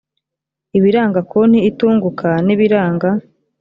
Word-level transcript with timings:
ibiranga 0.77 1.19
konti 1.31 1.59
itunguka 1.69 2.29
n 2.45 2.47
ibiranga 2.55 3.09